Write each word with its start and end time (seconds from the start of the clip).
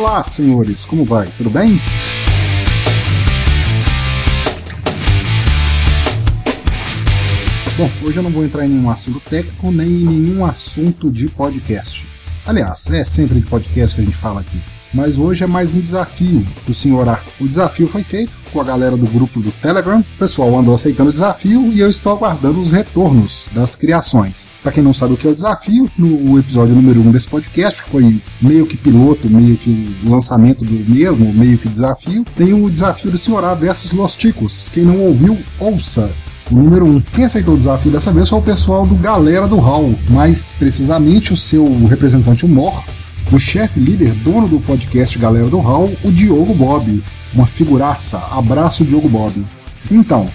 Olá, 0.00 0.22
senhores, 0.22 0.86
como 0.86 1.04
vai? 1.04 1.26
Tudo 1.36 1.50
bem? 1.50 1.78
Bom, 7.76 7.90
hoje 8.02 8.16
eu 8.16 8.22
não 8.22 8.30
vou 8.30 8.42
entrar 8.42 8.64
em 8.64 8.70
nenhum 8.70 8.90
assunto 8.90 9.20
técnico 9.20 9.70
nem 9.70 9.86
em 9.86 10.06
nenhum 10.06 10.46
assunto 10.46 11.12
de 11.12 11.28
podcast. 11.28 12.06
Aliás, 12.46 12.90
é 12.90 13.04
sempre 13.04 13.42
de 13.42 13.46
podcast 13.46 13.94
que 13.94 14.00
a 14.00 14.04
gente 14.06 14.16
fala 14.16 14.40
aqui. 14.40 14.58
Mas 14.92 15.18
hoje 15.18 15.44
é 15.44 15.46
mais 15.46 15.72
um 15.72 15.80
desafio 15.80 16.44
do 16.66 16.74
senhor 16.74 17.08
A. 17.08 17.22
O 17.40 17.46
desafio 17.46 17.86
foi 17.86 18.02
feito 18.02 18.32
com 18.52 18.60
a 18.60 18.64
galera 18.64 18.96
do 18.96 19.06
grupo 19.06 19.40
do 19.40 19.52
Telegram. 19.52 20.00
O 20.00 20.18
pessoal 20.18 20.58
andou 20.58 20.74
aceitando 20.74 21.10
o 21.10 21.12
desafio 21.12 21.72
e 21.72 21.78
eu 21.78 21.88
estou 21.88 22.12
aguardando 22.12 22.60
os 22.60 22.72
retornos 22.72 23.48
das 23.54 23.76
criações. 23.76 24.50
Para 24.62 24.72
quem 24.72 24.82
não 24.82 24.92
sabe 24.92 25.14
o 25.14 25.16
que 25.16 25.28
é 25.28 25.30
o 25.30 25.34
desafio, 25.34 25.88
no 25.96 26.38
episódio 26.38 26.74
número 26.74 27.00
1 27.00 27.08
um 27.08 27.12
desse 27.12 27.28
podcast, 27.28 27.84
que 27.84 27.88
foi 27.88 28.20
meio 28.42 28.66
que 28.66 28.76
piloto, 28.76 29.30
meio 29.30 29.56
que 29.56 29.96
lançamento 30.04 30.64
do 30.64 30.92
mesmo, 30.92 31.32
meio 31.32 31.56
que 31.56 31.68
desafio, 31.68 32.24
tem 32.34 32.52
o 32.52 32.68
desafio 32.68 33.12
do 33.12 33.18
senhor 33.18 33.44
A 33.44 33.54
versus 33.54 33.92
Los 33.92 34.16
Ticos. 34.16 34.68
Quem 34.72 34.84
não 34.84 35.00
ouviu, 35.02 35.38
ouça 35.60 36.10
o 36.50 36.54
número 36.56 36.84
1. 36.84 36.90
Um. 36.90 37.00
Quem 37.00 37.24
aceitou 37.24 37.54
o 37.54 37.58
desafio 37.58 37.92
dessa 37.92 38.12
vez 38.12 38.28
foi 38.28 38.40
o 38.40 38.42
pessoal 38.42 38.84
do 38.84 38.96
Galera 38.96 39.46
do 39.46 39.56
Hall, 39.56 39.94
mais 40.08 40.52
precisamente 40.58 41.32
o 41.32 41.36
seu 41.36 41.64
representante, 41.86 42.44
o 42.44 42.48
Mor, 42.48 42.82
o 43.32 43.38
chefe 43.38 43.78
líder, 43.78 44.12
dono 44.14 44.48
do 44.48 44.60
podcast 44.60 45.18
Galera 45.18 45.48
do 45.48 45.58
Hall, 45.58 45.92
o 46.02 46.10
Diogo 46.10 46.54
Bob. 46.54 47.02
Uma 47.32 47.46
figuraça. 47.46 48.18
Abraço, 48.30 48.84
Diogo 48.84 49.08
Bob. 49.08 49.44
Então, 49.90 50.28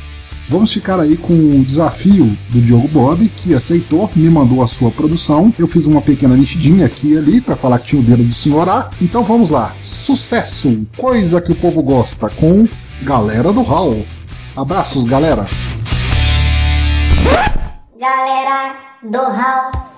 Vamos 0.48 0.72
ficar 0.72 1.00
aí 1.00 1.18
com 1.18 1.34
o 1.34 1.66
desafio 1.66 2.38
do 2.50 2.62
Diogo 2.62 2.88
Bob, 2.88 3.28
que 3.30 3.56
aceitou, 3.56 4.10
me 4.16 4.30
mandou 4.30 4.62
a 4.62 4.68
sua 4.68 4.92
produção. 4.92 5.52
Eu 5.58 5.66
fiz 5.66 5.88
uma 5.88 6.02
pequena 6.02 6.38
nitidinha 6.38 6.86
aqui 6.86 7.14
e 7.14 7.18
ali 7.18 7.42
para 7.42 7.56
falar 7.56 7.80
que 7.80 7.88
tinha 7.88 8.02
o 8.02 8.06
dedo 8.06 8.24
do 8.24 8.34
senhor 8.34 8.70
A. 8.70 8.90
Então 9.02 9.24
vamos 9.24 9.50
lá. 9.50 9.74
Sucesso! 9.82 10.86
Coisa 10.96 11.42
que 11.42 11.52
o 11.52 11.56
povo 11.56 11.82
gosta 11.82 12.30
com 12.30 12.68
Galera 13.02 13.52
do 13.52 13.64
Hall. 13.64 14.06
Abraços, 14.56 15.06
galera! 15.06 15.48
Galera 18.00 18.76
do 19.02 19.18
Hall. 19.18 19.95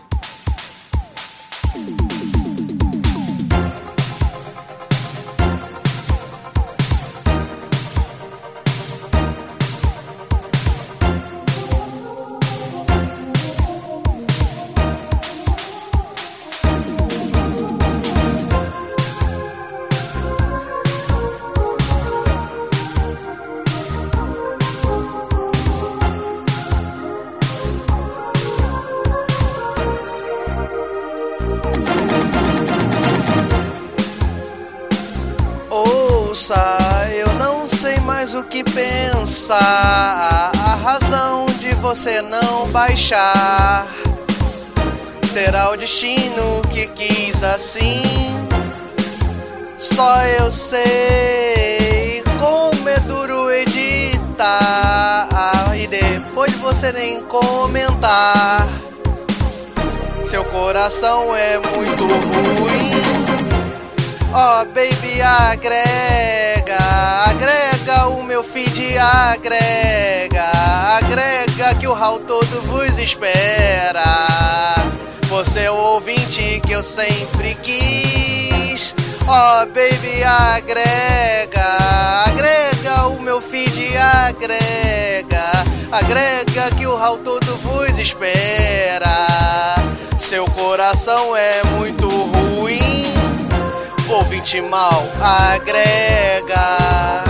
Eu 37.15 37.33
não 37.33 37.67
sei 37.67 37.97
mais 38.01 38.35
o 38.35 38.43
que 38.43 38.63
pensar. 38.63 40.51
A 40.53 40.75
razão 40.75 41.47
de 41.57 41.73
você 41.75 42.21
não 42.21 42.69
baixar 42.69 43.87
será 45.27 45.71
o 45.71 45.77
destino 45.77 46.61
que 46.69 46.85
quis 46.89 47.41
assim. 47.41 48.47
Só 49.79 50.21
eu 50.39 50.51
sei 50.51 52.21
como 52.39 52.87
é 52.87 52.99
duro 52.99 53.49
editar 53.49 55.27
e 55.75 55.87
depois 55.87 56.53
você 56.57 56.91
nem 56.91 57.23
comentar. 57.23 58.67
Seu 60.23 60.45
coração 60.45 61.35
é 61.35 61.57
muito 61.57 62.05
ruim. 62.05 63.66
Ó, 64.33 64.61
oh, 64.61 64.65
baby, 64.65 65.21
agrega, 65.21 66.77
agrega 67.27 68.07
o 68.09 68.23
meu 68.23 68.43
feed, 68.43 68.97
agrega, 68.97 70.51
agrega 70.97 71.75
que 71.75 71.87
o 71.87 71.93
hall 71.93 72.19
todo 72.19 72.61
vos 72.63 72.99
espera. 72.99 74.03
Você 75.29 75.61
é 75.61 75.71
o 75.71 75.75
ouvinte 75.75 76.61
que 76.65 76.73
eu 76.73 76.83
sempre 76.83 77.55
quis. 77.55 78.93
Ó, 79.25 79.63
oh, 79.63 79.65
baby, 79.67 80.23
agrega, 80.23 81.63
agrega 82.25 83.07
o 83.07 83.21
meu 83.21 83.41
feed, 83.41 83.97
agrega, 83.97 85.43
agrega 85.89 86.75
que 86.75 86.85
o 86.85 86.95
hall 86.97 87.17
todo 87.19 87.55
vos 87.63 87.97
espera. 87.97 89.07
Seu 90.17 90.45
coração 90.51 91.33
é 91.37 91.63
muito 91.63 91.86
ouvinte 94.37 94.61
mal 94.61 95.07
agrega. 95.19 97.23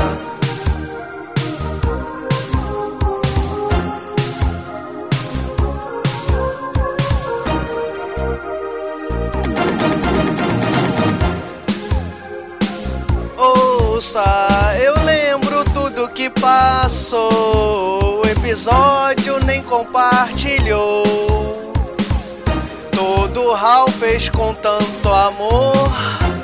Ouça, 13.38 14.22
eu 14.84 15.03
lembro 15.03 15.63
tudo 15.74 16.09
que 16.09 16.29
passou. 16.29 18.22
O 18.22 18.28
episódio 18.28 19.39
nem 19.45 19.63
compartilhou. 19.63 21.06
Todo 22.91 23.56
Hal 23.56 23.89
fez 23.91 24.28
com 24.29 24.53
tanto 24.56 25.09
amor. 25.09 26.37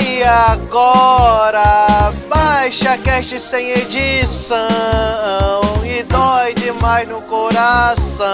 E 0.00 0.22
agora 0.22 2.12
baixa 2.28 2.98
cast 2.98 3.40
sem 3.40 3.70
edição 3.70 4.50
e 5.84 6.02
dói 6.02 6.54
demais 6.54 7.08
no 7.08 7.22
coração. 7.22 8.26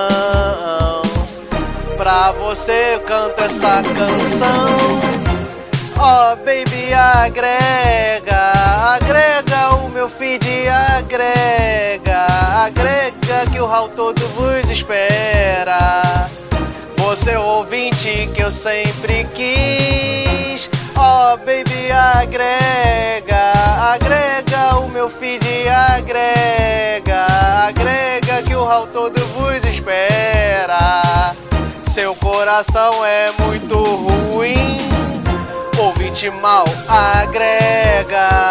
Pra 1.96 2.32
você 2.32 3.00
canta 3.06 3.44
essa 3.44 3.82
canção. 3.82 5.00
Oh, 5.96 6.36
baby, 6.36 6.92
agrega, 6.92 8.52
agrega 8.94 9.76
o 9.84 9.88
meu 9.90 10.08
feed, 10.08 10.66
agrega, 10.98 12.26
agrega 12.64 13.50
que 13.52 13.60
o 13.60 13.66
hall 13.66 13.88
todo 13.88 14.20
vos 14.30 14.68
espera. 14.68 16.28
Você 16.96 17.36
ouvinte 17.36 18.28
que 18.34 18.42
eu 18.42 18.50
sempre 18.50 19.24
quis. 19.32 20.01
Todo 29.22 29.26
vos 29.26 29.64
espera. 29.68 31.34
Seu 31.82 32.14
coração 32.16 33.04
é 33.04 33.30
muito 33.38 33.76
ruim, 33.76 34.90
ouvinte 35.78 36.30
mal, 36.30 36.64
agrega. 36.88 38.41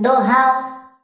know-how 0.00 0.67